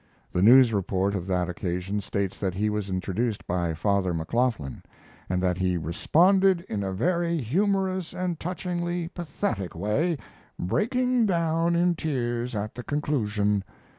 [0.33, 4.81] The news report of that occasion states that he was introduced by Father McLoughlin,
[5.29, 10.17] and that he "responded in a very humorous and touchingly pathetic way,
[10.57, 13.63] breaking down in tears at the conclusion.